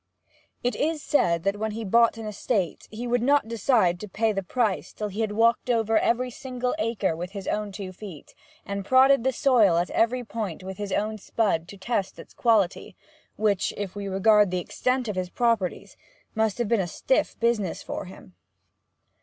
It 0.63 0.75
is 0.75 1.03
said 1.03 1.43
that 1.43 1.57
when 1.57 1.73
he 1.73 1.83
bought 1.85 2.17
an 2.17 2.25
estate 2.25 2.87
he 2.89 3.05
would 3.05 3.21
not 3.21 3.47
decide 3.47 3.99
to 3.99 4.09
pay 4.09 4.31
the 4.31 4.41
price 4.41 4.93
till 4.93 5.09
he 5.09 5.21
had 5.21 5.33
walked 5.33 5.69
over 5.69 5.95
every 5.99 6.31
single 6.31 6.73
acre 6.79 7.15
with 7.15 7.33
his 7.33 7.47
own 7.47 7.71
two 7.71 7.91
feet, 7.91 8.33
and 8.65 8.83
prodded 8.83 9.23
the 9.23 9.31
soil 9.31 9.77
at 9.77 9.91
every 9.91 10.23
point 10.23 10.63
with 10.63 10.79
his 10.79 10.91
own 10.91 11.19
spud, 11.19 11.67
to 11.67 11.77
test 11.77 12.17
its 12.17 12.33
quality, 12.33 12.95
which, 13.35 13.75
if 13.77 13.93
we 13.95 14.07
regard 14.07 14.49
the 14.49 14.57
extent 14.57 15.07
of 15.07 15.15
his 15.15 15.29
properties, 15.29 15.95
must 16.33 16.57
have 16.57 16.67
been 16.67 16.81
a 16.81 16.87
stiff 16.87 17.39
business 17.39 17.83
for 17.83 18.05
him. 18.05 18.33